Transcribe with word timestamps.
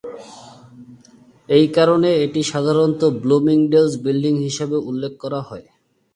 এই 1.49 1.65
কারণে, 1.77 2.09
এটি 2.25 2.41
সাধারণত 2.51 3.01
"ব্লুমিংডেলস 3.21 3.93
বিল্ডিং" 4.03 4.33
হিসাবে 4.45 4.77
উল্লেখ 4.89 5.13
করা 5.23 5.39
হয়। 5.41 5.65